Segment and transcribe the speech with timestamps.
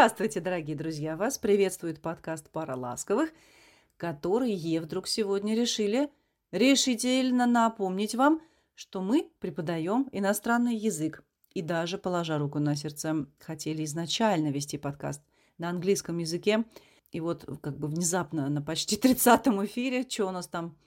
[0.00, 1.14] Здравствуйте, дорогие друзья!
[1.14, 3.34] Вас приветствует подкаст «Пара ласковых»,
[3.98, 6.08] которые вдруг сегодня решили
[6.52, 8.40] решительно напомнить вам,
[8.74, 11.22] что мы преподаем иностранный язык.
[11.52, 15.20] И даже, положа руку на сердце, хотели изначально вести подкаст
[15.58, 16.64] на английском языке.
[17.12, 20.78] И вот как бы внезапно на почти 30-м эфире, что у нас там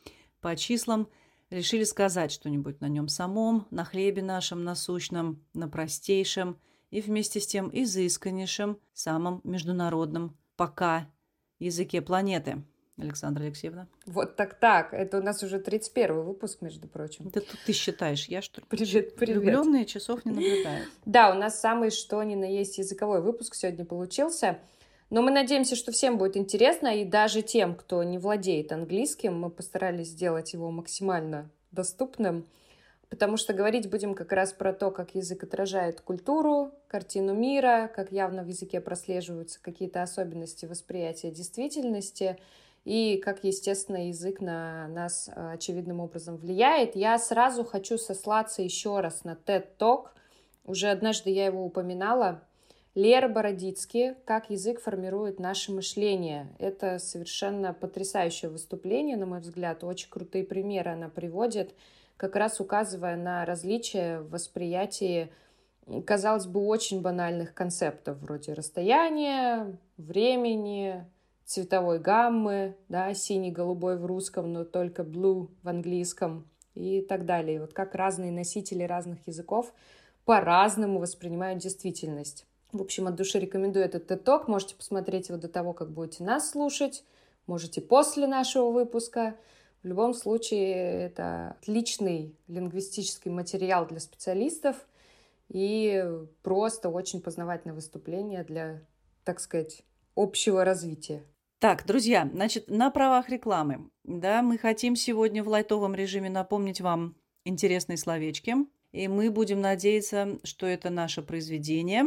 [0.41, 1.07] по числам,
[1.51, 6.57] решили сказать что-нибудь на нем самом, на хлебе нашем насущном, на простейшем–
[6.93, 11.09] и вместе с тем изысканнейшим, самым международным пока
[11.57, 12.61] языке планеты.
[12.99, 13.87] Александра Алексеевна.
[14.05, 14.93] Вот так-так.
[14.93, 17.31] Это у нас уже 31 выпуск, между прочим.
[17.31, 18.67] Да тут ты считаешь, я что ли?
[18.69, 19.37] Привет, привет.
[19.37, 20.87] Влюбленные часов не наблюдают.
[21.03, 24.59] Да, у нас самый что ни на есть языковой выпуск сегодня получился.
[25.09, 29.49] Но мы надеемся, что всем будет интересно, и даже тем, кто не владеет английским, мы
[29.49, 32.45] постарались сделать его максимально доступным
[33.13, 38.11] потому что говорить будем как раз про то, как язык отражает культуру, картину мира, как
[38.11, 42.39] явно в языке прослеживаются какие-то особенности восприятия действительности
[42.85, 46.95] и как, естественно, язык на нас э, очевидным образом влияет.
[46.95, 50.05] Я сразу хочу сослаться еще раз на TED Talk.
[50.65, 52.41] Уже однажды я его упоминала.
[52.95, 56.47] Лера Бородицкий «Как язык формирует наше мышление».
[56.57, 59.83] Это совершенно потрясающее выступление, на мой взгляд.
[59.83, 61.75] Очень крутые примеры она приводит
[62.17, 65.31] как раз указывая на различия в восприятии,
[66.05, 71.05] казалось бы, очень банальных концептов, вроде расстояния, времени,
[71.45, 77.59] цветовой гаммы, да, синий-голубой в русском, но только blue в английском и так далее.
[77.59, 79.73] Вот как разные носители разных языков
[80.25, 82.45] по-разному воспринимают действительность.
[82.71, 86.49] В общем, от души рекомендую этот TED Можете посмотреть его до того, как будете нас
[86.49, 87.03] слушать.
[87.45, 89.35] Можете после нашего выпуска.
[89.83, 94.77] В любом случае, это отличный лингвистический материал для специалистов
[95.49, 96.05] и
[96.41, 98.81] просто очень познавательное выступление для,
[99.25, 99.83] так сказать,
[100.15, 101.23] общего развития.
[101.59, 107.15] Так, друзья, значит, на правах рекламы, да, мы хотим сегодня в лайтовом режиме напомнить вам
[107.43, 108.55] интересные словечки,
[108.93, 112.05] и мы будем надеяться, что это наше произведение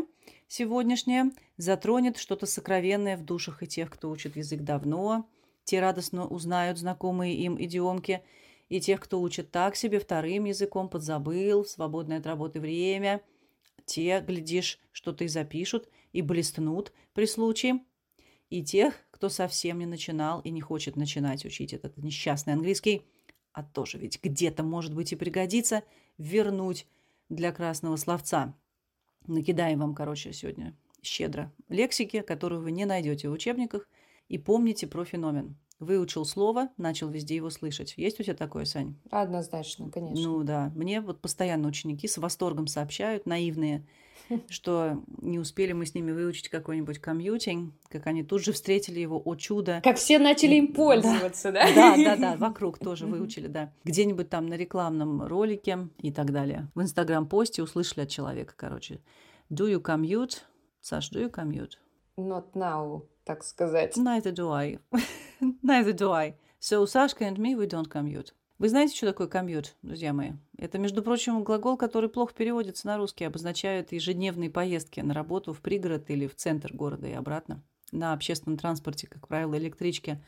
[0.48, 5.28] сегодняшнее затронет что-то сокровенное в душах и тех, кто учит язык давно,
[5.66, 8.22] те радостно узнают знакомые им идиомки,
[8.69, 13.21] и тех, кто учит так себе вторым языком, подзабыл, в свободное от работы время.
[13.84, 17.81] Те, глядишь, что-то и запишут, и блеснут при случае.
[18.49, 23.03] И тех, кто совсем не начинал и не хочет начинать учить этот несчастный английский,
[23.53, 25.82] а тоже ведь где-то, может быть, и пригодится,
[26.16, 26.87] вернуть
[27.28, 28.55] для красного словца.
[29.26, 33.88] Накидаем вам, короче, сегодня щедро лексики, которую вы не найдете в учебниках,
[34.28, 35.56] и помните про феномен.
[35.78, 37.94] Выучил слово, начал везде его слышать.
[37.98, 38.97] Есть у тебя такое, Сань?
[39.10, 40.26] Однозначно, конечно.
[40.26, 40.72] Ну да.
[40.75, 43.87] Мне вот постоянно ученики с восторгом сообщают, наивные,
[44.48, 49.20] что не успели мы с ними выучить какой-нибудь комьютинг, как они тут же встретили его,
[49.22, 49.82] о чудо.
[49.84, 51.66] Как все начали им пользоваться, да?
[51.75, 53.70] Да, да, да, вокруг тоже выучили, да.
[53.84, 56.70] Где-нибудь там на рекламном ролике и так далее.
[56.75, 59.00] В инстаграм-посте услышали от человека, короче.
[59.50, 60.38] Do you commute?
[60.81, 61.72] Саш, do you commute?
[62.16, 63.97] Not now так сказать.
[63.97, 64.78] Neither do I.
[65.62, 66.37] Neither do I.
[66.60, 68.32] So Sashka and me, we don't commute.
[68.59, 70.32] Вы знаете, что такое commute, друзья мои?
[70.56, 75.60] Это, между прочим, глагол, который плохо переводится на русский, обозначает ежедневные поездки на работу в
[75.60, 77.62] пригород или в центр города и обратно.
[77.92, 80.25] На общественном транспорте, как правило, электричке.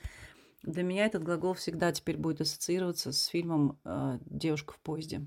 [0.62, 5.26] Для меня этот глагол всегда теперь будет ассоциироваться с фильмом э, «Девушка в поезде»,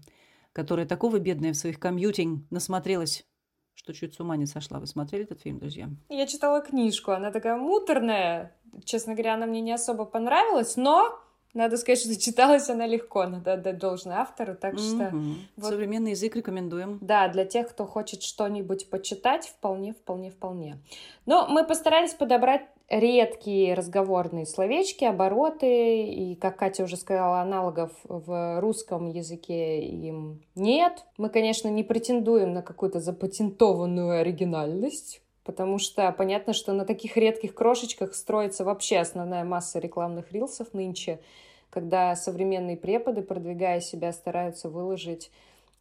[0.53, 3.25] которая такого бедная в своих комьютинг насмотрелась
[3.73, 4.79] что чуть с ума не сошла.
[4.79, 5.89] Вы смотрели этот фильм, друзья?
[6.09, 8.55] Я читала книжку, она такая муторная.
[8.83, 11.19] Честно говоря, она мне не особо понравилась, но
[11.53, 15.05] надо сказать, что читалась она легко, надо отдать должное автору, так что...
[15.05, 15.35] Mm-hmm.
[15.57, 15.69] Вот...
[15.69, 16.97] Современный язык рекомендуем.
[17.01, 20.77] Да, для тех, кто хочет что-нибудь почитать, вполне, вполне, вполне.
[21.25, 28.59] Но мы постарались подобрать редкие разговорные словечки, обороты, и, как Катя уже сказала, аналогов в
[28.59, 31.05] русском языке им нет.
[31.17, 37.55] Мы, конечно, не претендуем на какую-то запатентованную оригинальность, потому что понятно, что на таких редких
[37.55, 41.21] крошечках строится вообще основная масса рекламных рилсов нынче,
[41.69, 45.31] когда современные преподы, продвигая себя, стараются выложить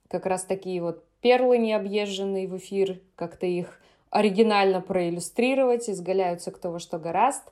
[0.07, 3.81] как раз такие вот перлы необъезженные в эфир, как-то их
[4.11, 7.45] оригинально проиллюстрировать, изгаляются кто во что гораст.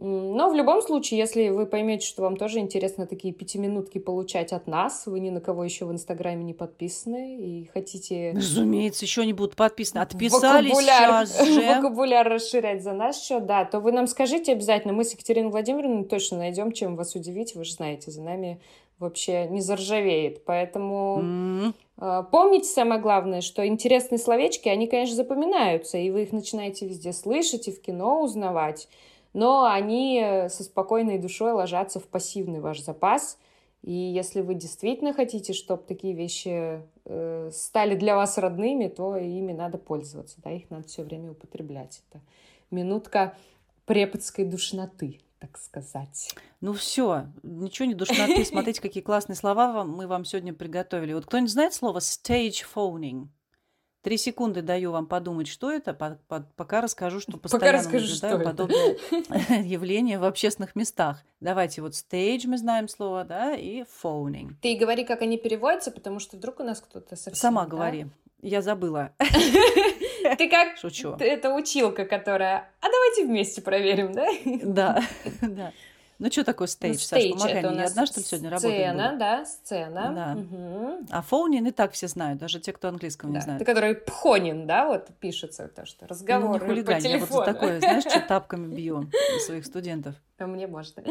[0.00, 4.68] Но в любом случае, если вы поймете, что вам тоже интересно такие пятиминутки получать от
[4.68, 8.32] нас, вы ни на кого еще в Инстаграме не подписаны и хотите...
[8.36, 9.98] Разумеется, еще не будут подписаны.
[9.98, 11.74] Отписались вокабуляр, сейчас же.
[11.74, 14.92] Вокабуляр расширять за наш счет, да, то вы нам скажите обязательно.
[14.92, 17.56] Мы с Екатериной Владимировной точно найдем, чем вас удивить.
[17.56, 18.60] Вы же знаете, за нами
[18.98, 20.44] вообще не заржавеет.
[20.44, 22.26] Поэтому mm-hmm.
[22.30, 27.68] помните самое главное, что интересные словечки, они, конечно, запоминаются, и вы их начинаете везде слышать
[27.68, 28.88] и в кино узнавать,
[29.32, 33.38] но они со спокойной душой ложатся в пассивный ваш запас.
[33.82, 39.52] И если вы действительно хотите, чтобы такие вещи э, стали для вас родными, то ими
[39.52, 42.02] надо пользоваться, да, их надо все время употреблять.
[42.10, 42.20] Это
[42.72, 43.36] минутка
[43.86, 46.34] преподской душноты так сказать.
[46.60, 48.44] Ну все, ничего не душноты.
[48.44, 51.12] Смотрите, какие классные слова вам, мы вам сегодня приготовили.
[51.12, 53.28] Вот кто-нибудь знает слово stage phoning?
[54.02, 58.06] Три секунды даю вам подумать, что это, по, по, пока расскажу, что постоянно пока расскажу,
[58.06, 61.24] наблюдаю что подобное явление в общественных местах.
[61.40, 64.52] Давайте вот stage мы знаем слово, да, и phoning.
[64.62, 67.34] Ты говори, как они переводятся, потому что вдруг у нас кто-то совсем...
[67.34, 67.70] Сама да?
[67.70, 68.06] говори.
[68.40, 69.12] Я забыла.
[70.36, 71.16] Ты как Шучу.
[71.18, 72.70] это училка, которая...
[72.80, 74.26] А давайте вместе проверим, да?
[74.62, 75.02] Да,
[75.42, 75.72] да.
[76.18, 77.80] Ну, что такое стейдж, ну, Саша, помогай мне.
[77.80, 78.72] Я одна, что ли, сегодня работаю?
[78.72, 80.12] Сцена, да, сцена.
[80.14, 80.40] Да.
[80.40, 81.06] Угу.
[81.10, 83.38] А фоунин и так все знают, даже те, кто английского да.
[83.38, 83.58] не знает.
[83.60, 87.30] Ты, который пхонин, да, вот пишется, то, что разговор ну, не хулигань, по телефону.
[87.30, 89.08] я вот такое, знаешь, что тапками бью
[89.46, 90.16] своих студентов.
[90.38, 91.04] А мне можно.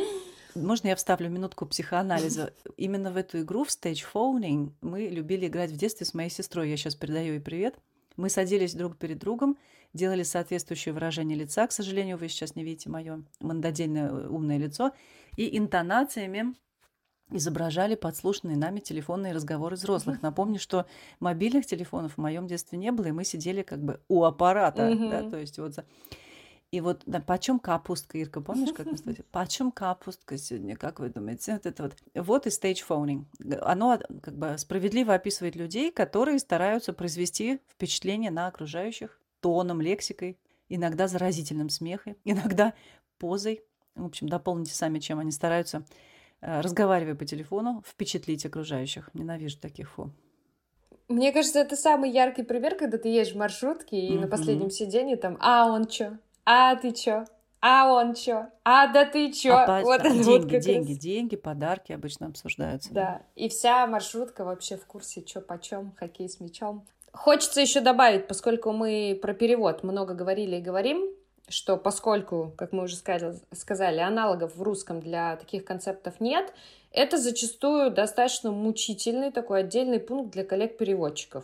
[0.55, 2.51] Можно я вставлю минутку психоанализа?
[2.75, 6.69] Именно в эту игру, в stage phoning, мы любили играть в детстве с моей сестрой.
[6.69, 7.75] Я сейчас передаю ей привет.
[8.17, 9.57] Мы садились друг перед другом,
[9.93, 11.65] делали соответствующее выражение лица.
[11.67, 14.91] К сожалению, вы сейчас не видите мое мандодельное э, умное лицо.
[15.37, 16.55] И интонациями
[17.31, 20.21] изображали подслушанные нами телефонные разговоры взрослых.
[20.21, 20.85] Напомню, что
[21.19, 24.95] мобильных телефонов в моем детстве не было, и мы сидели как бы у аппарата.
[25.09, 25.85] Да, то есть вот за...
[26.71, 29.23] И вот, да, почем капустка, Ирка, помнишь, как мы сказали?
[29.31, 31.53] Почем капустка сегодня, как вы думаете?
[31.53, 31.95] Вот это вот.
[32.13, 33.25] Вот и stage phoning.
[33.61, 40.37] Оно как бы справедливо описывает людей, которые стараются произвести впечатление на окружающих тоном, лексикой,
[40.67, 42.73] иногда заразительным смехом, иногда
[43.17, 43.63] позой.
[43.95, 45.85] В общем, дополните сами, чем они стараются,
[46.41, 49.09] э, разговаривая по телефону, впечатлить окружающих.
[49.13, 50.11] Ненавижу таких фу.
[51.07, 54.19] Мне кажется, это самый яркий пример, когда ты едешь в маршрутке, и mm-hmm.
[54.19, 56.17] на последнем сиденье там, а он чё?
[56.49, 57.25] А ты чё?
[57.59, 58.45] А он чё?
[58.63, 59.53] А да ты чё?
[59.53, 60.97] А вот деньги, вот деньги, раз.
[60.99, 62.93] деньги, подарки обычно обсуждаются.
[62.93, 66.85] Да, и вся маршрутка вообще в курсе, чё почем, хоккей с мячом.
[67.11, 71.09] Хочется еще добавить, поскольку мы про перевод много говорили и говорим,
[71.49, 76.53] что поскольку, как мы уже сказали, сказали, аналогов в русском для таких концептов нет,
[76.91, 81.43] это зачастую достаточно мучительный такой отдельный пункт для коллег-переводчиков,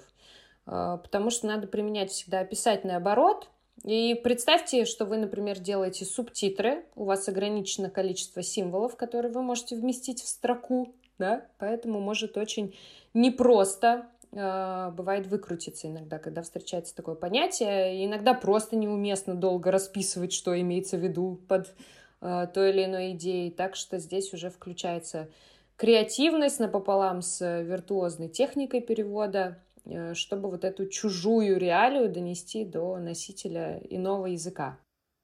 [0.65, 3.49] а, потому что надо применять всегда описательный оборот,
[3.81, 9.75] и представьте, что вы, например, делаете субтитры, у вас ограничено количество символов, которые вы можете
[9.75, 12.75] вместить в строку, да, поэтому может очень
[13.13, 17.97] непросто э, бывает выкрутиться иногда, когда встречается такое понятие.
[17.97, 21.73] И иногда просто неуместно долго расписывать, что имеется в виду под
[22.21, 23.51] э, той или иной идеей.
[23.51, 25.29] Так что здесь уже включается
[25.77, 29.59] креативность напополам с виртуозной техникой перевода.
[29.85, 34.79] Э, чтобы вот эту чужую реалию донести до носителя иного языка.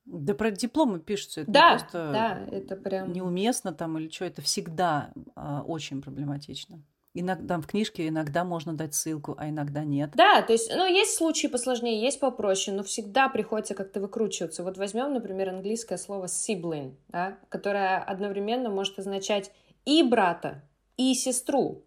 [0.06, 1.42] Да про дипломы пишутся.
[1.42, 3.14] Это да, просто да, это прям...
[3.14, 6.84] Неуместно там или что, это всегда а, очень проблематично.
[7.14, 10.12] Иногда в книжке иногда можно дать ссылку, а иногда нет.
[10.16, 14.64] Да, то есть, ну, есть случаи посложнее, есть попроще, но всегда приходится как-то выкручиваться.
[14.64, 19.51] Вот возьмем, например, английское слово sibling, да, которое одновременно может означать
[19.86, 20.63] и брата,
[20.98, 21.84] и сестру,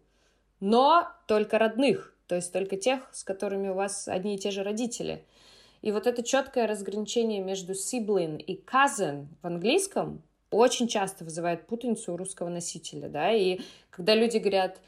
[0.59, 4.63] но только родных то есть только тех, с которыми у вас одни и те же
[4.63, 5.23] родители.
[5.83, 12.11] И вот это четкое разграничение между sibling и cousin в английском очень часто вызывает путаницу
[12.11, 13.59] у русского носителя, да, и
[13.91, 14.79] когда люди говорят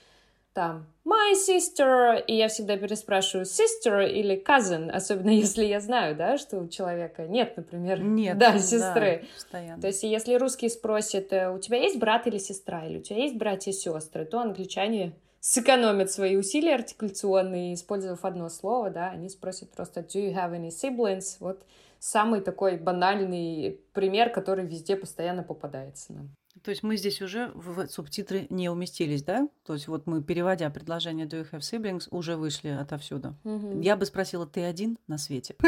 [0.53, 6.39] там my sister, и я всегда переспрашиваю sister или cousin, особенно если я знаю, да,
[6.39, 9.19] что у человека нет, например, нет, да, сестры.
[9.21, 9.81] Да, постоянно.
[9.81, 13.17] То есть если русские спросят, э, у тебя есть брат или сестра, или у тебя
[13.17, 15.13] есть братья и сестры, то англичане
[15.45, 20.69] сэкономят свои усилия артикуляционные, использовав одно слово, да, они спросят просто «Do you have any
[20.69, 21.63] siblings?» Вот
[21.99, 26.35] самый такой банальный пример, который везде постоянно попадается нам.
[26.63, 29.47] То есть мы здесь уже в субтитры не уместились, да?
[29.65, 33.35] То есть вот мы, переводя предложение «Do you have siblings», уже вышли отовсюду.
[33.43, 33.81] Угу.
[33.81, 35.55] Я бы спросила, ты один на свете?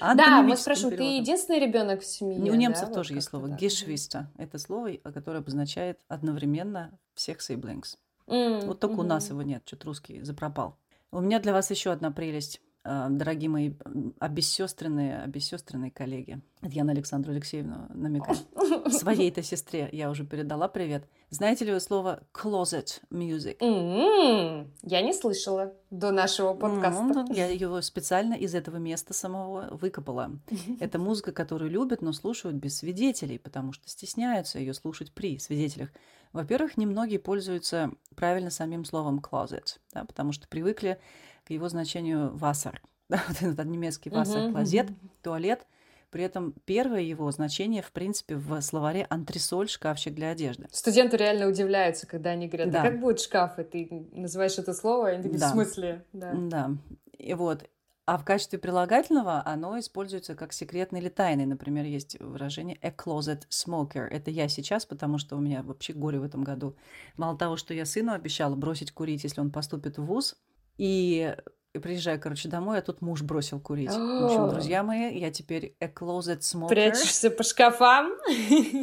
[0.00, 2.50] Да, мы спрашиваем, ты единственный ребенок в семье?
[2.50, 4.24] У немцев тоже есть слово «geschwister».
[4.38, 7.96] Это слово, которое обозначает одновременно всех siblings.
[8.26, 9.00] Mm, вот только mm-hmm.
[9.00, 10.78] у нас его нет, что-то русский запропал.
[11.12, 12.60] У меня для вас еще одна прелесть.
[12.84, 13.72] э, дорогие мои
[14.18, 16.40] обессестренные, обессестренные коллеги.
[16.62, 18.36] Это я на Александру Алексеевну намекаю.
[18.90, 21.08] Своей-то сестре я уже передала привет.
[21.30, 23.58] Знаете ли вы слово closet music?
[23.58, 24.68] Mm-hmm.
[24.82, 27.02] Я не слышала до нашего подкаста.
[27.02, 27.34] Mm-hmm.
[27.34, 30.30] Я его специально из этого места самого выкопала.
[30.80, 35.90] Это музыка, которую любят, но слушают без свидетелей, потому что стесняются ее слушать при свидетелях.
[36.32, 40.98] Во-первых, немногие пользуются правильно самим словом closet, да, потому что привыкли
[41.44, 42.74] к его значению Wasser.
[43.08, 44.88] Да, вот этот немецкий Wasser, клозет,
[45.22, 45.64] туалет.
[46.10, 50.66] При этом первое его значение, в принципе, в словаре антресоль, шкафчик для одежды.
[50.72, 55.12] Студенты реально удивляются, когда они говорят, да, как будет шкаф, и ты называешь это слово,
[55.12, 55.48] и они такие, да.
[55.48, 56.04] в смысле?
[56.12, 56.32] Да.
[56.34, 56.70] да.
[57.16, 57.68] И вот,
[58.06, 61.44] а в качестве прилагательного оно используется как секретный или тайный.
[61.44, 64.04] Например, есть выражение a closet smoker.
[64.04, 66.76] Это я сейчас, потому что у меня вообще горе в этом году.
[67.16, 70.36] Мало того, что я сыну обещала бросить курить, если он поступит в ВУЗ,
[70.78, 71.34] и
[71.80, 73.90] приезжаю, короче, домой, а тут муж бросил курить.
[73.90, 76.68] В общем, друзья мои, я теперь a closet smoker.
[76.68, 78.12] Прячешься по шкафам?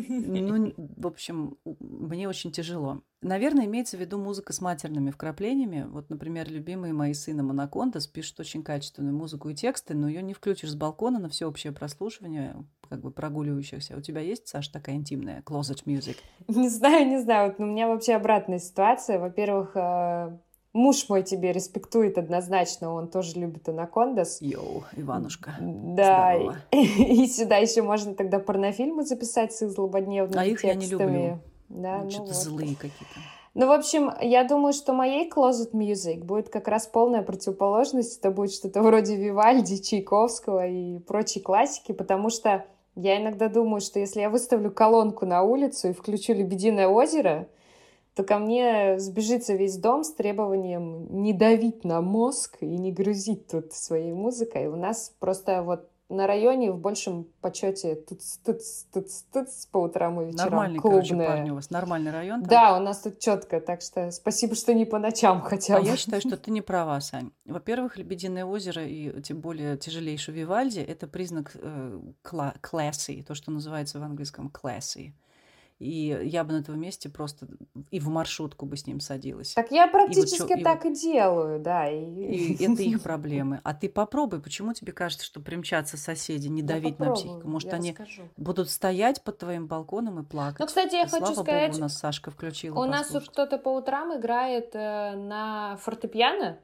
[0.07, 3.01] Ну, в общем, мне очень тяжело.
[3.23, 5.87] Наверное, имеется в виду музыка с матерными вкраплениями.
[5.89, 10.33] Вот, например, любимые мои сына Монакондас пишут очень качественную музыку и тексты, но ее не
[10.33, 13.95] включишь с балкона на всеобщее прослушивание, как бы прогуливающихся.
[13.95, 16.17] У тебя есть, Саша, такая интимная closet music?
[16.49, 17.51] Не знаю, не знаю.
[17.51, 19.19] Вот у меня вообще обратная ситуация.
[19.19, 20.37] Во-первых, э,
[20.73, 24.41] Муж мой тебе респектует однозначно, он тоже любит анакондас.
[24.41, 25.55] Йоу, Иванушка.
[25.59, 26.33] Да,
[26.71, 31.39] и, сюда еще можно тогда порнофильмы записать с их злободневными а их я не люблю.
[31.69, 32.35] Да, ну, Что-то вот.
[32.35, 33.19] злые какие-то.
[33.53, 38.17] Ну, в общем, я думаю, что моей closet music будет как раз полная противоположность.
[38.17, 42.65] Это будет что-то вроде Вивальди, Чайковского и прочей классики, потому что
[42.95, 47.47] я иногда думаю, что если я выставлю колонку на улицу и включу «Лебединое озеро»,
[48.15, 53.47] то ко мне сбежится весь дом с требованием не давить на мозг и не грузить
[53.47, 54.67] тут своей музыкой.
[54.67, 58.59] У нас просто вот на районе в большем почете тут тут
[58.93, 61.01] тут тут по утрам и вечерам Нормальный, клубные.
[61.01, 62.41] короче, парни, у вас нормальный район.
[62.41, 62.49] Там?
[62.49, 65.85] Да, у нас тут четко, так что спасибо, что не по ночам хотя бы.
[65.85, 67.31] А я считаю, что ты не права, Сань.
[67.45, 73.51] Во-первых, Лебединое озеро и тем более тяжелейший Вивальди– это признак э, кла- classy, то, что
[73.51, 75.13] называется в английском classy.
[75.79, 77.47] И я бы на этом месте просто
[77.91, 79.53] и в маршрутку бы с ним садилась.
[79.53, 81.89] Так я практически и вот, так и, вот, и делаю, да.
[81.89, 81.97] И...
[81.97, 83.59] и это их проблемы.
[83.63, 87.47] А ты попробуй, почему тебе кажется, что примчатся соседи, не давить на психику?
[87.47, 88.23] Может, они расскажу.
[88.37, 90.59] будут стоять под твоим балконом и плакать?
[90.59, 91.71] Ну, кстати, я и, хочу слава сказать...
[91.71, 96.59] Богу, у нас Сашка включила У нас тут кто-то по утрам играет э, на фортепиано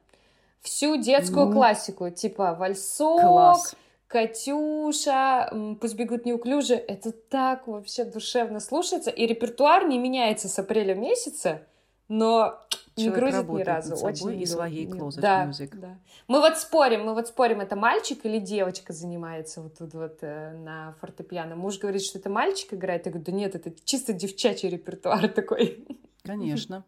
[0.61, 3.75] всю детскую ну, классику, типа вальсок, класс
[4.09, 6.73] Катюша, пусть бегут неуклюже.
[6.73, 9.11] Это так вообще душевно слушается.
[9.11, 11.61] И репертуар не меняется с апреля месяца,
[12.07, 12.59] но
[12.97, 13.91] не грузит ни разу.
[13.91, 15.75] Над собой Очень и своей closet да, music.
[15.75, 15.99] Да.
[16.27, 20.53] Мы вот спорим, мы вот спорим, это мальчик или девочка занимается вот тут вот э,
[20.57, 21.55] на фортепиано.
[21.55, 23.05] Муж говорит, что это мальчик играет.
[23.05, 25.85] Я говорю, да нет, это чисто девчачий репертуар такой.
[26.23, 26.83] Конечно.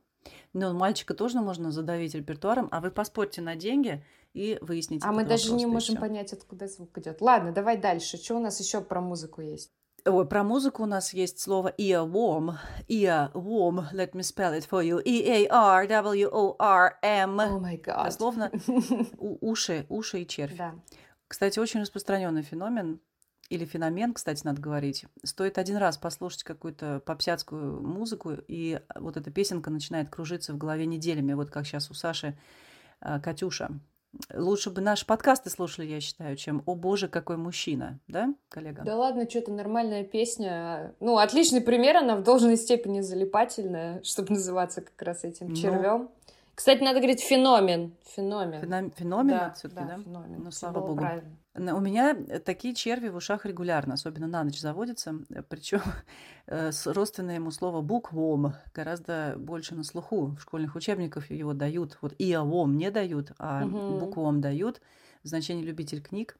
[0.53, 5.03] Но мальчика тоже можно задавить репертуаром, а вы поспорьте на деньги, и выяснить.
[5.03, 7.21] А мы даже не можем понять, откуда звук идет.
[7.21, 8.17] Ладно, давай дальше.
[8.17, 9.71] Что у нас еще про музыку есть?
[10.03, 12.55] Ой, про музыку у нас есть слово earworm.
[12.87, 14.99] Earworm, let me spell it for you.
[15.03, 15.49] E-A-R-W-O-R-M.
[17.39, 18.05] Oh my God.
[18.05, 18.51] Дословно
[19.17, 20.57] уши, уши и червь.
[20.57, 20.73] Да.
[21.27, 22.99] Кстати, очень распространенный феномен,
[23.51, 25.05] или феномен, кстати, надо говорить.
[25.25, 30.85] Стоит один раз послушать какую-то попсятскую музыку, и вот эта песенка начинает кружиться в голове
[30.85, 32.39] неделями, вот как сейчас у Саши
[33.01, 33.77] э, Катюша.
[34.33, 38.83] Лучше бы наши подкасты слушали, я считаю, чем «О боже, какой мужчина», да, коллега?
[38.83, 40.93] Да ладно, что-то нормальная песня.
[40.99, 45.55] Ну, отличный пример, она в должной степени залипательная, чтобы называться как раз этим ну.
[45.55, 46.09] червем.
[46.55, 47.93] Кстати, надо говорить феномен.
[48.15, 48.61] Феномен.
[48.61, 48.91] Феном...
[48.91, 49.97] Феномен да, все-таки, да?
[49.97, 50.03] да?
[50.03, 50.43] Феномен.
[50.43, 50.97] Ну, слава богу.
[50.97, 51.37] Правильно.
[51.53, 55.15] У меня э, такие черви в ушах регулярно, особенно на ночь заводятся.
[55.49, 55.81] Причем
[56.47, 60.35] э, родственное ему слово буквом гораздо больше на слуху.
[60.37, 61.97] В школьных учебниках его дают.
[62.01, 63.99] Вот иовом не дают, а угу.
[63.99, 64.81] буквом дают.
[65.23, 66.37] Значение любитель книг.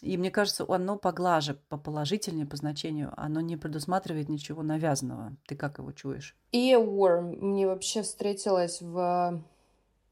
[0.00, 3.12] И мне кажется, оно поглаже, поположительнее по значению.
[3.16, 5.36] Оно не предусматривает ничего навязанного.
[5.48, 6.36] Ты как его чуешь?
[6.52, 9.42] Earworm мне вообще встретилось в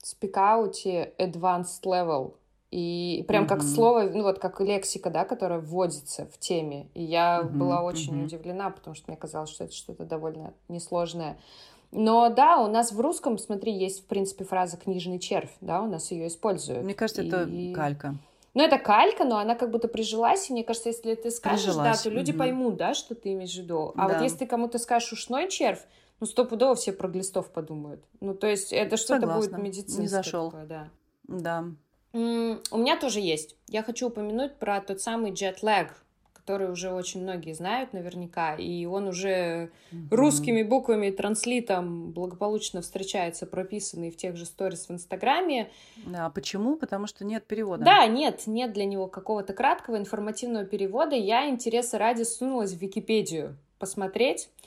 [0.03, 2.35] спикауте Advanced Level.
[2.77, 3.49] И прям mm-hmm.
[3.49, 6.89] как слово, ну вот как лексика, да, которая вводится в теме.
[6.93, 7.49] И я mm-hmm.
[7.49, 8.25] была очень mm-hmm.
[8.25, 11.39] удивлена, потому что мне казалось, что это что-то довольно несложное.
[11.91, 15.87] Но да, у нас в русском, смотри, есть, в принципе, фраза «книжный червь», да, у
[15.87, 16.85] нас ее используют.
[16.85, 17.29] Мне кажется, и...
[17.29, 18.15] это калька.
[18.53, 21.97] Ну, это калька, но она как будто прижилась, и мне кажется, если ты скажешь, прижилась.
[21.97, 22.41] да, то люди угу.
[22.41, 23.95] поймут, да, что ты имеешь в виду.
[23.97, 24.15] А да.
[24.15, 25.87] вот если ты кому-то скажешь «ушной червь»,
[26.21, 28.05] ну, стопудово все про глистов подумают.
[28.21, 30.03] Ну, то есть это что-то будет медицинское.
[30.03, 30.51] Не зашел.
[30.51, 30.89] Такое, да.
[31.29, 31.65] Да.
[32.17, 33.57] У меня тоже есть.
[33.69, 35.89] Я хочу упомянуть про тот самый jet lag,
[36.33, 40.09] который уже очень многие знают наверняка, и он уже Мгм.
[40.11, 45.71] русскими буквами, транслитом благополучно встречается, прописанный в тех же сторис в Инстаграме.
[46.07, 46.77] Да, почему?
[46.77, 47.85] Потому что нет перевода.
[47.85, 51.17] Да, нет, нет для него какого-то краткого информативного перевода.
[51.17, 54.67] Я интереса ради сунулась в Википедию посмотреть, а,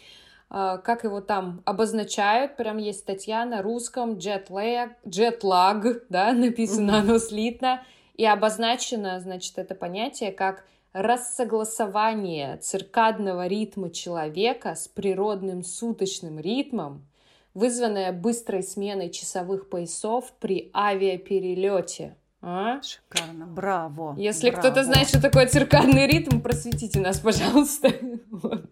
[0.49, 2.57] как его там обозначают.
[2.57, 7.09] Прям есть статья на русском, джетлаг, джетлаг, да, написано Мгм.
[7.09, 7.83] оно слитно.
[8.15, 17.05] И обозначено, значит, это понятие как рассогласование циркадного ритма человека с природным суточным ритмом,
[17.53, 22.15] вызванное быстрой сменой часовых поясов при авиаперелете.
[22.41, 22.81] А?
[22.81, 23.47] Шикарно.
[23.47, 24.15] Браво.
[24.17, 24.61] Если браво.
[24.61, 27.91] кто-то знает, что такое циркадный ритм, просветите нас, пожалуйста.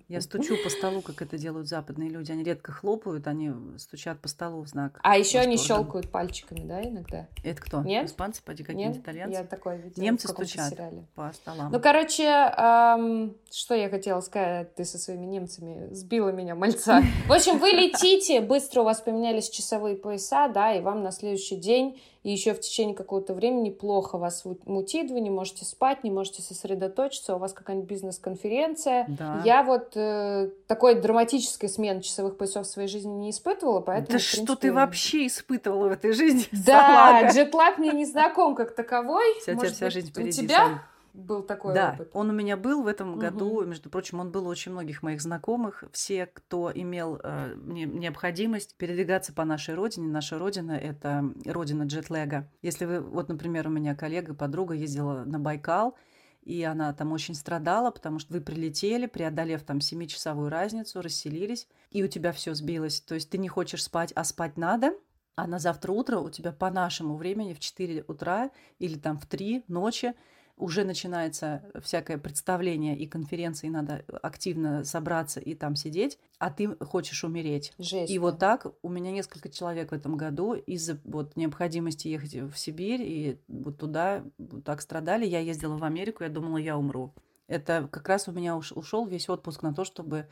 [0.08, 2.32] Я стучу по столу, как это делают западные люди.
[2.32, 5.00] Они редко хлопают, они стучат по столу в знак.
[5.04, 7.28] А еще они щелкают пальчиками, да, иногда?
[7.44, 7.82] Это кто?
[7.82, 8.06] Нет?
[8.06, 9.40] Испанцы, поди, какие-нибудь итальянцы?
[9.40, 10.70] Я такое видела Немцы стучат.
[10.70, 11.06] сериале.
[11.14, 11.70] По столам.
[11.70, 17.02] Ну, короче, ам, что я хотела сказать, ты со своими немцами сбила меня, мальца.
[17.28, 21.58] В общем, вы летите, быстро у вас поменялись часовые пояса, да, и вам на следующий
[21.58, 26.12] день и еще в течение какого-то времени плохо вас мутит, вы не можете спать, не
[26.12, 29.06] можете сосредоточиться, у вас какая-нибудь бизнес-конференция.
[29.08, 29.42] Да.
[29.46, 34.12] Я вот э, такой драматической смены часовых поясов в своей жизни не испытывала, поэтому...
[34.12, 36.44] Да в что принципе, ты вообще испытывала в этой жизни?
[36.66, 37.34] Да, салага?
[37.34, 39.24] джетлаг мне не знаком как таковой.
[39.40, 40.84] Вся, Может вся быть, жизнь у тебя.
[41.18, 42.12] Был такой Да, опыт?
[42.14, 43.20] он у меня был в этом Мгм.
[43.20, 43.66] году.
[43.66, 45.84] Между прочим, он был у очень многих моих знакомых.
[45.92, 50.08] Все, кто имел э, не- необходимость передвигаться по нашей родине.
[50.08, 52.50] Наша родина– это родина джетлега.
[52.62, 55.96] Если вы, вот, например, у меня коллега, подруга ездила на Байкал,
[56.44, 62.04] и она там очень страдала, потому что вы прилетели, преодолев там 7-часовую разницу, расселились, и
[62.04, 63.02] у тебя все сбилось.
[63.02, 64.94] То есть ты не хочешь спать, а спать надо,
[65.36, 69.26] а на завтра утро у тебя по нашему времени в 4 утра или там в
[69.26, 70.14] 3 ночи
[70.58, 77.24] уже начинается всякое представление и конференции, надо активно собраться и там сидеть, а ты хочешь
[77.24, 77.74] умереть.
[77.78, 78.12] Жесть.
[78.12, 82.56] И вот так у меня несколько человек в этом году из-за вот необходимости ехать в
[82.56, 85.26] Сибирь и вот туда вот так страдали.
[85.26, 87.14] Я ездила в Америку, я думала, я умру.
[87.48, 90.28] Это как раз у меня уш- ушел весь отпуск на то, чтобы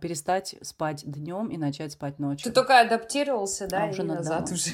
[0.00, 2.44] перестать спать днем и начать спать ночью.
[2.44, 4.70] Ты только адаптировался, да, А и уже надо назад уже.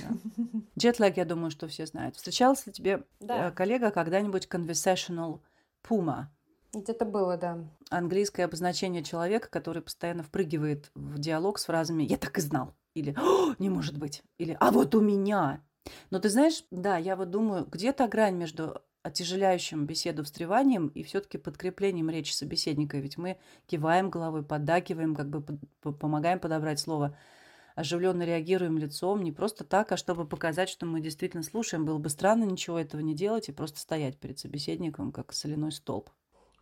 [0.79, 2.17] Джетлаг, я думаю, что все знают.
[2.17, 3.49] Встречался ли тебе Да.
[3.49, 5.41] э, коллега когда-нибудь conversational
[5.89, 6.27] puma?
[6.73, 7.59] Это было, да.
[7.91, 13.15] Английское обозначение человека, который постоянно впрыгивает в диалог с фразами «я так и знал» или
[13.17, 15.63] «О, «не может быть» или «а вот у меня».
[16.11, 21.39] Но ты знаешь, да, я вот думаю, где-то грань между отяжеляющим беседу встреванием и все-таки
[21.39, 22.99] подкреплением речи собеседника.
[22.99, 25.43] Ведь мы киваем головой, поддакиваем, как бы
[25.95, 27.17] помогаем подобрать слово,
[27.77, 31.85] оживленно реагируем лицом, не просто так, а чтобы показать, что мы действительно слушаем.
[31.85, 36.11] Было бы странно ничего этого не делать и просто стоять перед собеседником, как соляной столб.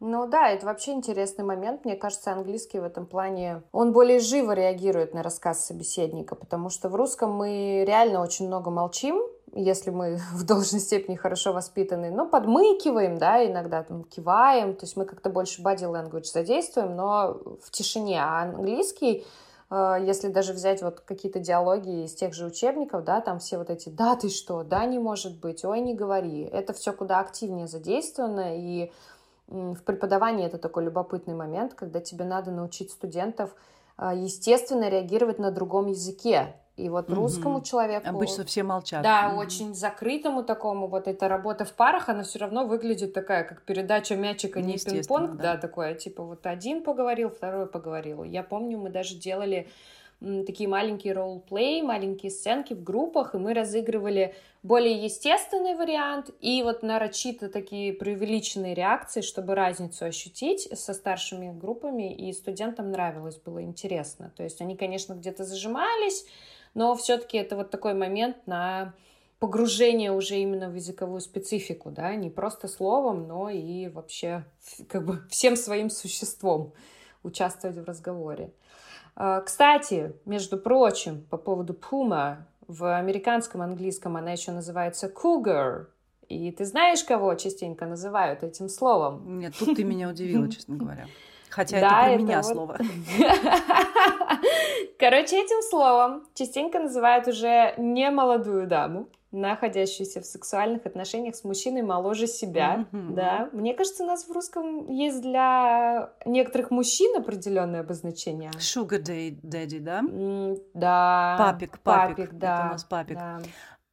[0.00, 1.84] Ну да, это вообще интересный момент.
[1.84, 6.88] Мне кажется, английский в этом плане, он более живо реагирует на рассказ собеседника, потому что
[6.88, 9.22] в русском мы реально очень много молчим,
[9.54, 14.96] если мы в должной степени хорошо воспитаны, ну, подмыкиваем, да, иногда там киваем, то есть
[14.96, 18.20] мы как-то больше body language задействуем, но в тишине.
[18.20, 19.24] А английский,
[19.70, 23.70] э, если даже взять вот какие-то диалоги из тех же учебников, да, там все вот
[23.70, 27.68] эти «да, ты что?», «да, не может быть», «ой, не говори», это все куда активнее
[27.68, 28.92] задействовано, и
[29.46, 33.54] в преподавании это такой любопытный момент, когда тебе надо научить студентов
[33.98, 36.54] э, естественно реагировать на другом языке.
[36.76, 37.20] И вот Мгм.
[37.20, 38.08] русскому человеку...
[38.08, 39.02] Обычно все молчат.
[39.02, 39.38] Да, Мгм.
[39.38, 44.16] очень закрытому такому, вот эта работа в парах, она все равно выглядит такая, как передача
[44.16, 45.54] мячика, не пинг-понг, да.
[45.54, 48.24] да, такое, типа вот один поговорил, второй поговорил.
[48.24, 49.68] Я помню, мы даже делали
[50.46, 56.82] такие маленькие ролл-плей, маленькие сценки в группах, и мы разыгрывали более естественный вариант и вот
[56.82, 64.32] нарочито такие преувеличенные реакции, чтобы разницу ощутить со старшими группами, и студентам нравилось, было интересно.
[64.36, 66.24] То есть они, конечно, где-то зажимались,
[66.72, 68.94] но все-таки это вот такой момент на
[69.38, 74.44] погружение уже именно в языковую специфику, да, не просто словом, но и вообще
[74.88, 76.72] как бы всем своим существом
[77.22, 78.52] участвовать в разговоре.
[79.16, 85.86] А, Кстати, между прочим, по поводу Puma, в американском английском она еще называется cougar.
[86.28, 89.38] И ты знаешь, кого частенько называют этим словом?
[89.38, 91.06] Нет, тут ты меня удивила, честно говоря.
[91.50, 92.78] Хотя Да, это про это меня вот- слово.
[94.98, 101.82] Короче, этим словом частенько называют уже не молодую даму, находящуюся в сексуальных отношениях с мужчиной
[101.82, 102.86] моложе себя.
[102.92, 103.14] Мгм.
[103.14, 103.48] Да.
[103.52, 108.50] Мне кажется, у нас в русском есть для некоторых мужчин определенное обозначение.
[108.52, 109.98] Sugar daddy, да?
[110.00, 111.36] М, Да.
[111.38, 112.18] Папик, папик.
[112.30, 112.64] Это да.
[112.68, 113.16] у нас папик.
[113.16, 113.40] да.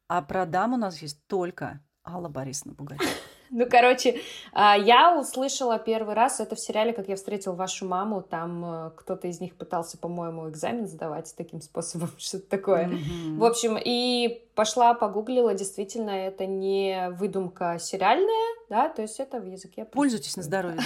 [0.08, 3.08] А про дам у нас есть только Алла Борисовна Бугатина.
[3.52, 4.18] Ну, короче,
[4.52, 8.22] а, я услышала первый раз это в сериале «Как я встретил вашу маму».
[8.22, 12.88] Там э, кто-то из них пытался, по-моему, экзамен сдавать таким способом, что-то такое.
[12.88, 13.36] Mm-hmm.
[13.36, 19.44] В общем, и пошла, погуглила, действительно, это не выдумка сериальная, да, то есть это в
[19.44, 19.84] языке...
[19.84, 20.80] Пользуйтесь на здоровье.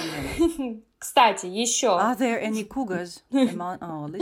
[0.99, 1.87] Кстати, еще...
[1.87, 4.21] Are there any cougars among our listeners?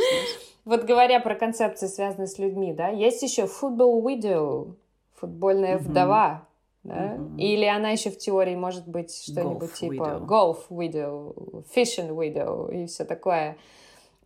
[0.67, 4.75] Вот говоря про концепции, связанные с людьми, да, есть еще football widow,
[5.15, 6.47] футбольная вдова,
[6.85, 7.17] да?
[7.17, 7.39] Mm-hmm.
[7.39, 10.27] Или она еще в теории может быть что-нибудь golf типа widow.
[10.27, 13.57] golf widow, fishing widow и все такое.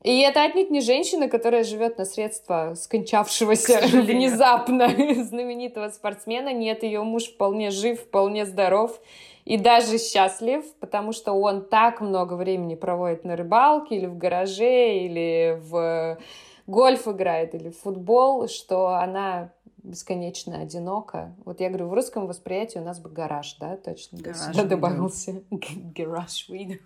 [0.02, 4.88] И это отнюдь не женщина, которая живет на средства скончавшегося внезапно
[5.24, 6.52] знаменитого спортсмена.
[6.52, 9.00] Нет, ее муж вполне жив, вполне здоров
[9.44, 14.98] и даже счастлив, потому что он так много времени проводит на рыбалке или в гараже,
[14.98, 16.18] или в
[16.66, 19.52] гольф играет, или в футбол, что она
[19.88, 21.34] бесконечно одиноко.
[21.44, 24.18] Вот я говорю, в русском восприятии у нас бы гараж, да, точно.
[24.18, 25.42] Гараж сюда добавился.
[25.50, 26.80] Гараж вид.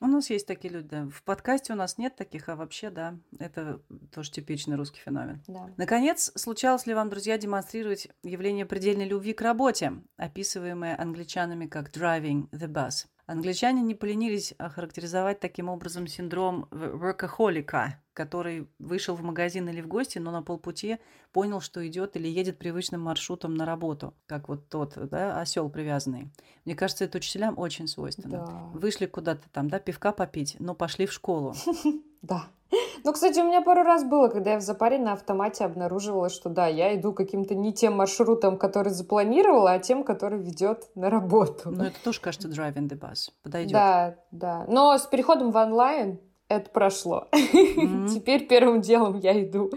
[0.00, 1.08] У нас есть такие люди, да.
[1.08, 3.80] В подкасте у нас нет таких, а вообще, да, это
[4.14, 5.42] тоже типичный русский феномен.
[5.48, 5.70] Да.
[5.76, 12.48] Наконец, случалось ли вам, друзья, демонстрировать явление предельной любви к работе, описываемое англичанами как driving
[12.50, 13.06] the bus?
[13.26, 20.18] Англичане не поленились охарактеризовать таким образом синдром workaholic, который вышел в магазин или в гости,
[20.18, 20.98] но на полпути
[21.32, 26.28] понял, что идет или едет привычным маршрутом на работу, как вот тот да, осел привязанный.
[26.64, 28.44] Мне кажется, это учителям очень свойственно.
[28.44, 28.78] Да.
[28.78, 31.54] Вышли куда-то там, да, пивка попить, но пошли в школу.
[32.20, 32.46] Да.
[33.04, 36.48] Ну, кстати, у меня пару раз было, когда я в запаре на автомате обнаруживала, что
[36.48, 41.70] да, я иду каким-то не тем маршрутом, который запланировала, а тем, который ведет на работу.
[41.70, 43.30] Ну, это тоже, кажется, driving the bus.
[43.44, 43.72] Подойдет.
[43.72, 44.64] Да, да.
[44.66, 46.18] Но с переходом в онлайн
[46.48, 47.28] это прошло.
[47.32, 48.08] Mm-hmm.
[48.14, 49.70] Теперь первым делом я иду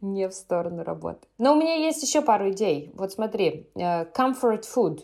[0.00, 1.26] не в сторону работы.
[1.38, 2.90] Но у меня есть еще пару идей.
[2.94, 5.00] Вот смотри, э, comfort food.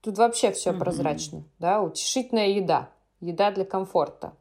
[0.00, 0.78] Тут вообще все mm-hmm.
[0.78, 2.90] прозрачно, да, утешительная еда,
[3.20, 4.34] еда для комфорта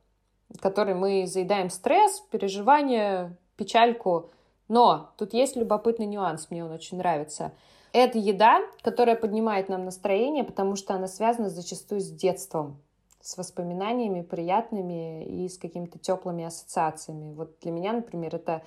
[0.60, 4.32] которой мы заедаем стресс, переживания, печальку.
[4.68, 7.54] Но тут есть любопытный нюанс, мне он очень нравится.
[7.94, 12.82] Это еда, которая поднимает нам настроение, потому что она связана зачастую с детством,
[13.26, 17.34] с воспоминаниями приятными и с какими-то теплыми ассоциациями.
[17.34, 18.62] Вот для меня, например, это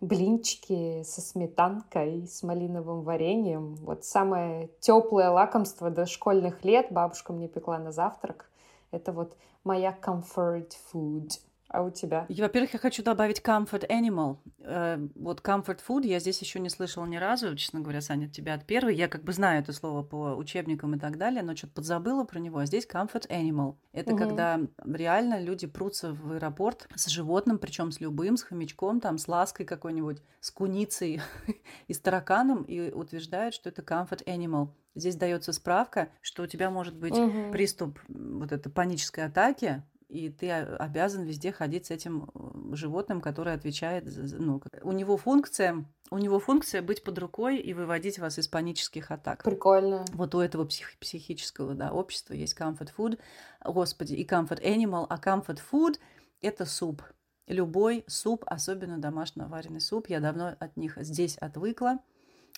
[0.00, 3.74] блинчики со сметанкой, с малиновым вареньем.
[3.74, 8.48] Вот самое теплое лакомство до школьных лет бабушка мне пекла на завтрак.
[8.92, 11.30] Это вот моя comfort food.
[11.76, 12.24] А у тебя?
[12.30, 14.38] Во-первых, я хочу добавить comfort animal.
[14.60, 18.32] Э, вот comfort food я здесь еще не слышала ни разу, честно говоря, Саня, от
[18.32, 18.94] тебя от первой.
[18.94, 22.38] Я как бы знаю это слово по учебникам и так далее, но что-то подзабыла про
[22.38, 22.60] него.
[22.60, 23.74] А здесь comfort animal.
[23.92, 24.18] Это угу.
[24.20, 29.28] когда реально люди прутся в аэропорт с животным, причем с любым, с хомячком, там, с
[29.28, 31.20] лаской какой-нибудь, с куницей
[31.88, 34.68] и с тараканом, и утверждают, что это comfort animal.
[34.94, 37.52] Здесь дается справка, что у тебя может быть угу.
[37.52, 42.30] приступ вот этой панической атаки, и ты обязан везде ходить с этим
[42.72, 44.04] животным, которое отвечает,
[44.38, 49.10] ну, у него функция, у него функция быть под рукой и выводить вас из панических
[49.10, 49.42] атак.
[49.42, 50.04] Прикольно.
[50.12, 53.18] Вот у этого псих, психического, да, общества есть comfort food,
[53.64, 55.98] господи, и comfort animal, а comfort food–
[56.40, 57.02] это суп.
[57.48, 61.98] Любой суп, особенно домашний вареный суп, я давно от них здесь отвыкла,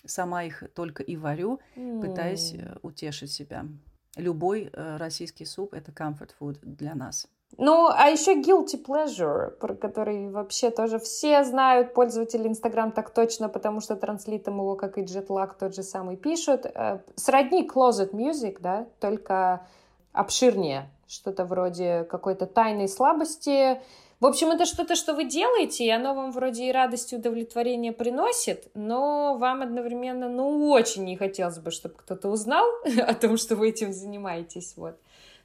[0.05, 2.01] сама их только и варю, mm.
[2.01, 3.65] пытаясь э, утешить себя.
[4.15, 7.27] Любой э, российский суп– это comfort food для нас.
[7.57, 13.49] Ну, а еще guilty pleasure, про который вообще тоже все знают, пользователи Инстаграм так точно,
[13.49, 16.65] потому что транслитом его, как и Jetlag, тот же самый пишут.
[16.65, 19.65] Э, сродни closet music, да, только
[20.13, 20.89] обширнее.
[21.07, 23.81] Что-то вроде какой-то тайной слабости.
[24.19, 27.93] В общем, это что-то, что вы делаете, и оно вам вроде и радость, и удовлетворение
[27.93, 32.65] приносит, но вам одновременно, ну, очень не хотелось бы, чтобы кто-то узнал
[33.01, 34.97] о том, что вы этим занимаетесь, вот.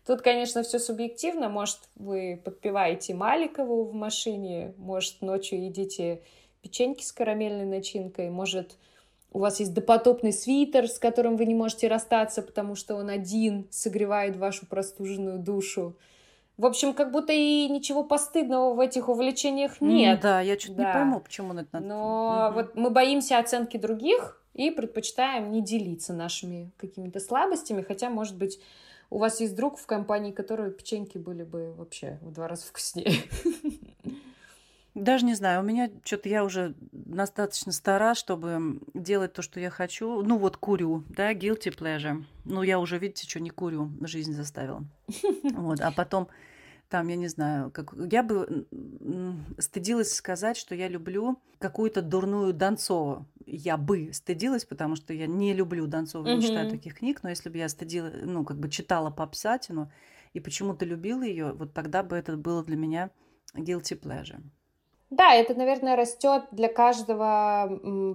[0.07, 1.49] Тут, конечно, все субъективно.
[1.49, 6.23] Может, вы подпеваете Маликову в машине, может, ночью едите
[6.63, 8.77] печеньки с карамельной начинкой, может,
[9.33, 13.67] у вас есть допотопный свитер, с которым вы не можете расстаться, потому что он один
[13.71, 15.97] согревает вашу простуженную душу.
[16.57, 20.21] В общем, как будто и ничего постыдного в этих увлечениях нет.
[20.21, 20.87] Mm, да, я чуть да.
[20.87, 21.85] не пойму, почему это надо.
[21.85, 22.55] Но угу.
[22.55, 28.61] вот мы боимся оценки других и предпочитаем не делиться нашими какими-то слабостями, хотя, может быть,
[29.11, 33.23] у вас есть друг в компании, которого печеньки были бы вообще в два раза вкуснее.
[34.95, 39.69] Даже не знаю, у меня что-то я уже достаточно стара, чтобы делать то, что я
[39.69, 40.23] хочу.
[40.23, 42.25] Ну вот курю, да, guilty pleasure.
[42.45, 44.85] Ну я уже, видите, что не курю, жизнь заставила.
[45.43, 46.29] Вот, а потом
[46.89, 48.67] там, я не знаю, как я бы
[49.59, 53.27] стыдилась сказать, что я люблю какую-то дурную Донцову.
[53.47, 57.49] Я бы стыдилась, потому что я не люблю Донцову, не читаю таких книг, но если
[57.49, 59.91] бы я стыдила, ну, как бы читала по Псатину
[60.33, 63.11] и почему-то любила ее, вот тогда бы это было для меня
[63.55, 64.41] guilty pleasure.
[65.11, 67.69] Да, это, наверное, растет для каждого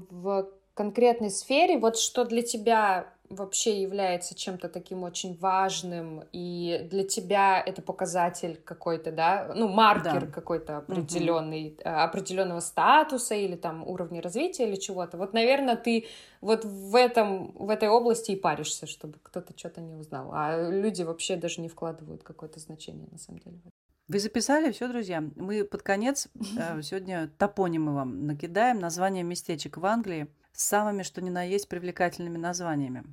[0.10, 1.78] в конкретной сфере.
[1.78, 8.60] Вот что для тебя вообще является чем-то таким очень важным, и для тебя это показатель
[8.64, 10.32] какой-то, да, ну, маркер да.
[10.32, 11.90] какой-то определенный, угу.
[11.90, 15.18] определенного статуса или там уровня развития или чего-то.
[15.18, 16.08] Вот, наверное, ты
[16.42, 20.32] вот в этом, в этой области и паришься, чтобы кто-то что-то не узнал.
[20.34, 23.60] А люди вообще даже не вкладывают какое-то значение, на самом деле.
[24.08, 25.24] Вы записали все, друзья?
[25.36, 30.28] Мы под конец э, сегодня топонимы вам накидаем название местечек в Англии
[30.60, 33.06] с самыми, что ни на есть, привлекательными названиями.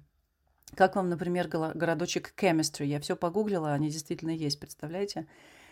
[0.74, 2.86] Как вам, например, городочек Chemistry?
[2.86, 5.28] Я все погуглила, они действительно есть, представляете?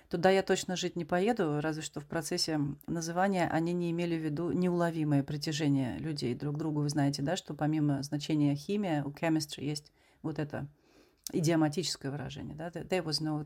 [0.08, 4.22] Туда я точно жить не поеду, разве что в процессе называния они не имели в
[4.22, 6.80] виду неуловимое притяжение людей друг к другу.
[6.80, 9.90] Вы знаете, да, что помимо значения химия, у chemistry есть
[10.22, 10.68] вот это
[11.32, 12.54] идиоматическое выражение.
[12.54, 12.68] Да?
[12.68, 13.44] There was no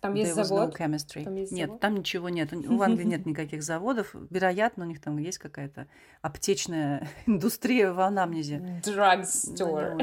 [0.00, 0.74] там есть завод?
[0.74, 1.24] No chemistry.
[1.24, 1.80] Там есть нет, завод?
[1.80, 2.52] там ничего нет.
[2.52, 4.14] В Англии нет никаких заводов.
[4.30, 5.88] Вероятно, у них там есть какая-то
[6.22, 8.82] аптечная индустрия в анамнезе.
[8.84, 10.00] Drugstore.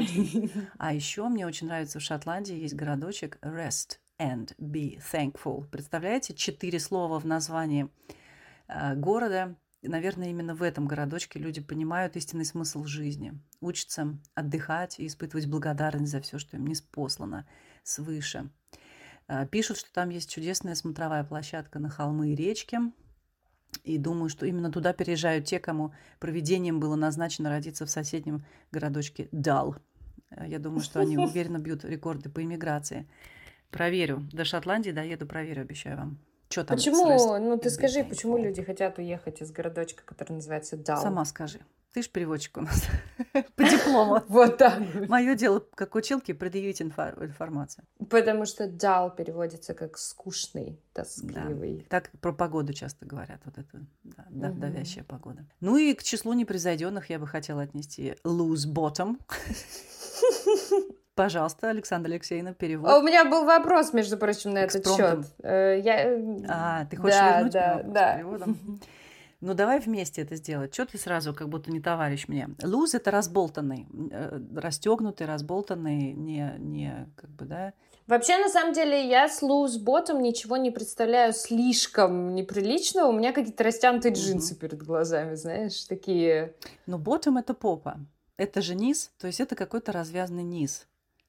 [0.78, 5.64] А еще мне очень нравится в Шотландии есть городочек Rest and be thankful.
[5.70, 7.88] Представляете, четыре слова в названии
[8.68, 9.56] э, города.
[9.82, 16.10] Наверное, именно в этом городочке люди понимают истинный смысл жизни, учатся отдыхать и испытывать благодарность
[16.10, 17.48] за все, что им не спослано
[17.84, 18.50] свыше.
[19.28, 22.78] А, пишут, что там есть чудесная смотровая площадка на холмы и речки.
[23.84, 29.28] И думаю, что именно туда переезжают те, кому проведением было назначено родиться в соседнем городочке
[29.30, 29.76] Дал.
[30.30, 33.06] А, я думаю, что они уверенно бьют рекорды по иммиграции.
[33.70, 34.26] Проверю.
[34.32, 36.18] До Шотландии доеду, проверю, обещаю вам.
[36.48, 36.76] Что там?
[36.76, 37.38] Почему?
[37.38, 41.02] Ну, ты скажи, почему люди хотят уехать из городочка, который называется Дал?
[41.02, 41.60] Сама скажи.
[41.94, 42.84] Ты же переводчик у нас
[43.56, 44.22] по диплому.
[44.28, 44.80] Вот так.
[45.08, 47.84] Мое дело, как училки, предъявить информацию.
[48.10, 51.86] Потому что дал переводится как скучный, тоскливый.
[51.88, 53.86] Так про погоду часто говорят, вот это
[54.30, 55.46] давящая погода.
[55.60, 59.18] Ну и к числу непревзойденных я бы хотела отнести lose bottom.
[61.18, 62.88] Пожалуйста, Александра Алексеевна, перевод.
[62.88, 65.26] А у меня был вопрос, между прочим, на этот счет.
[65.42, 66.10] Э, я...
[66.10, 68.14] Э, а, ты хочешь да, вернуть да, да.
[68.14, 68.80] переводом?
[69.40, 70.74] Ну, давай вместе это сделать.
[70.74, 72.48] Что ты сразу как будто не товарищ мне?
[72.60, 77.72] Луз– это разболтанный, э, расстегнутый, разболтанный, не, не как бы, да?
[78.08, 83.08] Вообще, на самом деле, я с луз-ботом ничего не представляю слишком неприличного.
[83.08, 84.58] У меня какие-то растянутые джинсы mm-hmm.
[84.58, 86.54] перед глазами, знаешь, такие...
[86.86, 87.98] Ну, ботом– это попа.
[88.36, 90.86] Это же низ, то есть это какой-то развязанный низ.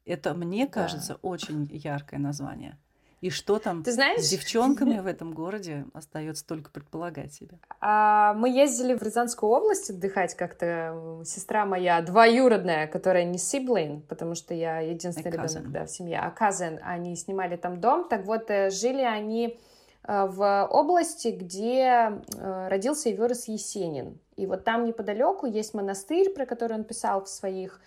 [0.10, 0.72] Это, мне да.
[0.72, 2.78] кажется, очень яркое название.
[3.22, 4.22] И что там Ты знаешь?
[4.22, 7.60] с девчонками в этом городе остается только предполагать себе.
[7.80, 11.22] А, мы ездили в Рязанскую область отдыхать как-то.
[11.26, 16.34] Сестра моя двоюродная, которая не сиблин, потому что я единственный ребенок да, в семье, а
[16.34, 18.08] cousin, они снимали там дом.
[18.08, 19.60] Так вот, э, жили они
[20.08, 24.17] э, в области, где э, родился и вырос Есенин.
[24.38, 27.82] И вот там неподалеку есть монастырь, про который он писал в своих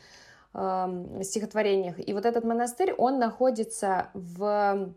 [0.54, 1.96] э, стихотворениях.
[2.06, 4.94] И вот этот монастырь, он находится в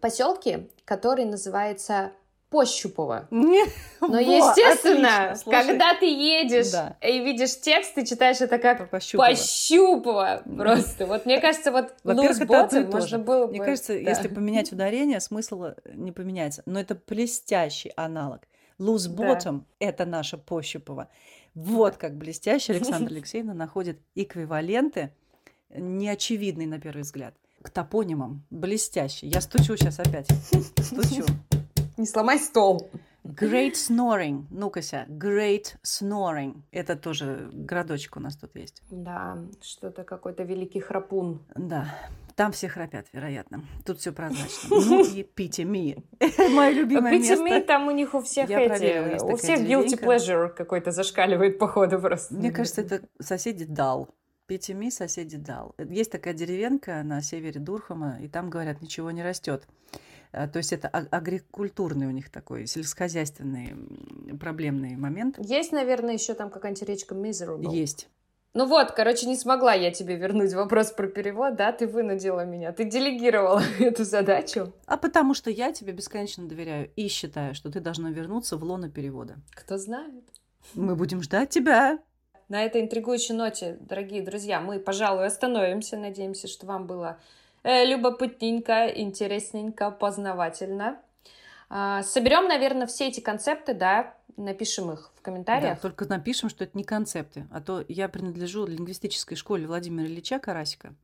[0.00, 2.12] поселке, который называется
[2.50, 3.28] Пощупово.
[3.30, 6.96] Но, естественно, когда ты едешь да.
[7.02, 9.28] и видишь текст, ты читаешь это как Пощупово.
[9.28, 10.42] Пощупово.
[10.56, 11.06] Просто.
[11.06, 13.50] Вот мне кажется, вот Луз Ботом можно было бы...
[13.52, 13.98] Мне кажется, да.
[13.98, 16.62] если поменять ударение, смысл не поменяется.
[16.64, 18.40] Но это блестящий аналог.
[18.78, 19.88] Луз Ботом да.
[19.88, 21.08] это наша Пощупова.
[21.64, 25.12] Вот как блестяще Александра Алексеевна находит эквиваленты,
[25.70, 28.44] неочевидные на первый взгляд– к топонимам.
[28.50, 29.26] Блестяще.
[29.26, 30.28] Я стучу сейчас опять.
[30.80, 31.24] Стучу.
[31.96, 32.88] Не сломай стол.
[33.24, 34.46] Great Snoring.
[34.50, 36.62] Ну-ка Great Snoring.
[36.70, 38.82] Это тоже городочек у нас тут есть.
[38.90, 41.42] Да, что-то какой-то великий храпун.
[41.56, 41.92] Да.
[42.38, 43.64] Там все храпят, вероятно.
[43.84, 44.68] Тут все прозрачно.
[44.70, 45.96] Ну и Пити Ми.
[46.38, 47.34] Мое любимое место.
[47.34, 49.20] Пити Ми, там у них у всех Я эти...
[49.24, 52.34] У всех guilty pleasure какой-то зашкаливает, походу, просто.
[52.34, 54.08] Мне кажется, это соседи дал.
[54.46, 55.74] Пятими соседи дал.
[55.78, 59.66] Есть такая деревенка на севере Дурхама, и там, говорят, ничего не растет.
[60.30, 63.74] А, то есть это агрикультурный у них такой, сельскохозяйственный
[64.38, 65.38] проблемный момент.
[65.40, 67.74] Есть, наверное, еще там какая-нибудь речка Miserable?
[67.74, 68.08] Есть.
[68.54, 71.70] Ну вот, короче, не смогла я тебе вернуть вопрос про перевод, да?
[71.72, 74.72] Ты вынудила меня, ты делегировала эту задачу.
[74.86, 78.90] А потому что я тебе бесконечно доверяю и считаю, что ты должна вернуться в лоно
[78.90, 79.36] перевода.
[79.54, 80.24] Кто знает.
[80.74, 81.98] Мы будем ждать тебя.
[82.48, 85.98] На этой интригующей ноте, дорогие друзья, мы, пожалуй, остановимся.
[85.98, 87.20] Надеемся, что вам было
[87.62, 90.98] э, любопытненько, интересненько, познавательно.
[91.68, 95.76] А, соберем, наверное, все эти концепты, да, напишем их в комментариях.
[95.76, 97.46] Да, только напишем, что это не концепты.
[97.50, 100.94] А то я принадлежу лингвистической школе Владимира Ильича Карасика.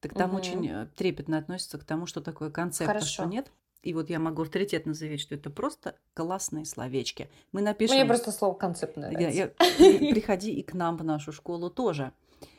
[0.00, 0.38] Так там угу.
[0.38, 3.52] очень э, трепетно относятся к тому, что такое концепт, а что нет.
[3.82, 7.28] И вот я могу авторитетно заявить, что это просто классные словечки.
[7.50, 7.96] Мы напишем...
[7.96, 9.28] Мне просто слово концепт нравится.
[9.28, 9.48] Я, я,
[10.12, 12.12] приходи и к нам в нашу школу тоже.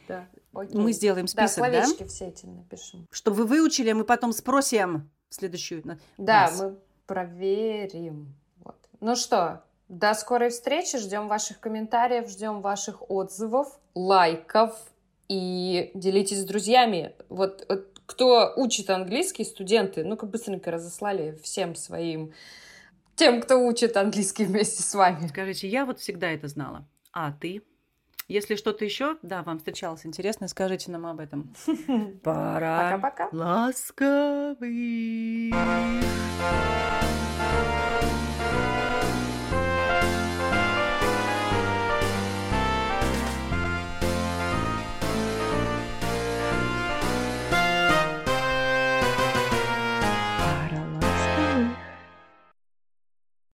[0.07, 0.75] Да, окей.
[0.75, 1.85] Мы сделаем список, да?
[1.85, 2.09] словечки да?
[2.09, 3.07] все эти напишем.
[3.09, 5.97] Чтобы вы выучили, а мы потом спросим следующую.
[6.17, 8.35] Да, мы проверим.
[8.57, 8.77] Вот.
[8.99, 9.63] Ну что,
[9.99, 10.97] до скорой встречи.
[10.97, 14.75] Ждем ваших комментариев, ждем ваших отзывов, лайков
[15.27, 17.13] и делитесь с друзьями.
[17.29, 22.33] Вот, вот кто учит английский, студенты, ну-ка быстренько разослали всем своим
[23.15, 25.27] тем, кто учит английский вместе с вами.
[25.27, 26.85] Скажите, я вот всегда это знала.
[27.11, 27.61] А ты?
[28.27, 31.53] Если что-то еще, да, вам встречалось интересно, скажите нам об этом.
[32.23, 32.97] Пора.
[32.97, 33.29] Пока-пока.
[33.31, 34.63] Ласковый.